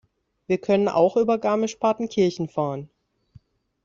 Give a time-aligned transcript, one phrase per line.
[0.47, 2.89] Wir können auch über Garmisch-Partenkirchen fahren.